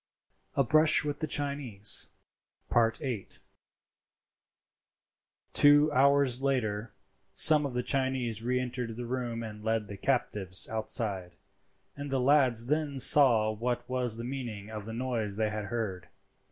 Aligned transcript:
A 0.55 0.63
BRUSH 0.63 1.03
WITH 1.05 1.19
THE 1.19 1.27
CHINESE.—VIII. 1.27 3.27
Two 5.53 5.91
hours 5.91 6.41
later 6.41 6.91
some 7.35 7.67
of 7.67 7.73
the 7.75 7.83
Chinese 7.83 8.41
re 8.41 8.59
entered 8.59 8.95
the 8.95 9.05
room 9.05 9.43
and 9.43 9.63
led 9.63 9.89
the 9.89 9.97
captives 9.97 10.67
outside, 10.67 11.35
and 11.95 12.09
the 12.09 12.19
lads 12.19 12.65
then 12.65 12.97
saw 12.97 13.51
what 13.51 13.87
was 13.87 14.17
the 14.17 14.23
meaning 14.23 14.71
of 14.71 14.85
the 14.85 14.93
noise 14.93 15.35
they 15.35 15.51
had 15.51 15.65
heard. 15.65 16.07